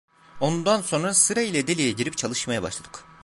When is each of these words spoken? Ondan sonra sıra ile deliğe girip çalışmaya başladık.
Ondan 0.39 0.81
sonra 0.81 1.13
sıra 1.13 1.41
ile 1.41 1.67
deliğe 1.67 1.91
girip 1.91 2.17
çalışmaya 2.17 2.63
başladık. 2.63 3.03